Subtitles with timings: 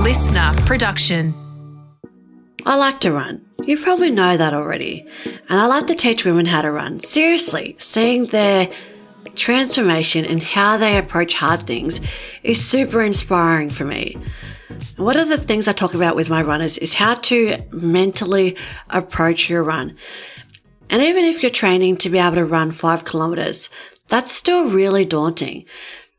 [0.00, 1.34] LiSTNR production.
[2.64, 3.44] I like to run.
[3.66, 5.06] You probably know that already.
[5.26, 7.00] And I like to teach women how to run.
[7.00, 8.72] Seriously, seeing their
[9.34, 12.00] transformation and how they approach hard things
[12.42, 14.16] is super inspiring for me.
[14.96, 18.56] One of the things I talk about with my runners is how to mentally
[18.88, 19.98] approach your run.
[20.88, 23.68] And even if you're training to be able to run five kilometers,
[24.08, 25.66] that's still really daunting.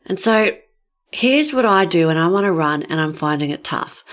[0.06, 0.52] And so
[1.12, 4.04] here's what I do when I want to run and I'm finding it tough.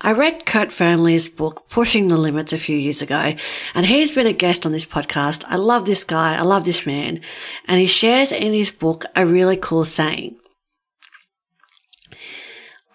[0.00, 3.34] I read Kurt Fearnley's book, Pushing the Limits, a few years ago,
[3.74, 5.42] and he's been a guest on this podcast.
[5.48, 6.36] I love this guy.
[6.36, 7.22] I love this man.
[7.66, 10.36] And he shares in his book a really cool saying.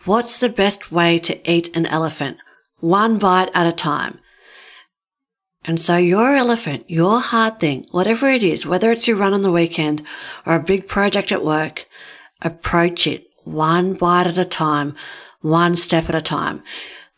[0.06, 2.38] What's the best way to eat an elephant?
[2.80, 4.20] One bite at a time.
[5.66, 9.42] And so your elephant, your hard thing, whatever it is, whether it's your run on
[9.42, 10.02] the weekend
[10.46, 11.88] or a big project at work,
[12.42, 14.96] approach it one bite at a time,
[15.42, 16.64] one step at a time.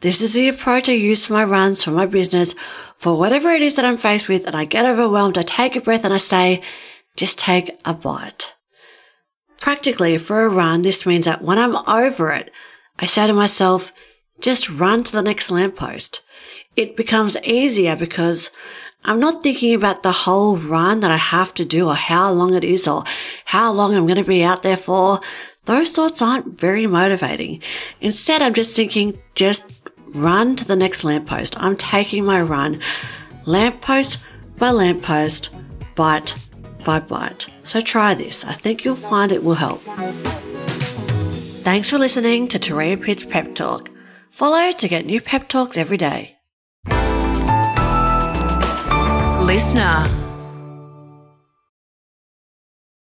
[0.02, 2.56] This is the approach I use for my runs, for my business,
[2.98, 5.38] for whatever it is that I'm faced with and I get overwhelmed.
[5.38, 6.62] I take a breath and I say,
[7.16, 8.54] just take a bite.
[9.60, 12.52] Practically for a run, this means that when I'm over it,
[13.00, 13.94] I say to myself,
[14.42, 16.22] just run to the next lamppost.
[16.76, 18.52] It becomes easier because
[19.06, 22.54] I'm not thinking about the whole run that I have to do or how long
[22.54, 23.04] it is or
[23.46, 25.22] how long I'm going to be out there for.
[25.66, 27.62] Those thoughts aren't very motivating.
[28.02, 31.60] Instead, I'm just thinking, just run to the next lamppost.
[31.60, 32.80] I'm taking my run
[33.46, 34.20] lamppost
[34.58, 35.50] by lamppost,
[35.96, 36.36] bite
[36.84, 37.48] by bite.
[37.64, 38.44] So try this.
[38.44, 39.82] I think you'll find it will help.
[41.64, 43.90] Thanks for listening to Turia Pitt's Pep Talk.
[44.30, 46.38] Follow to get new pep talks every day.
[49.46, 50.23] LiSTNR.